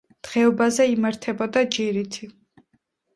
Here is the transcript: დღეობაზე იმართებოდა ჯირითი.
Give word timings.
დღეობაზე 0.27 0.87
იმართებოდა 0.93 1.63
ჯირითი. 1.75 2.31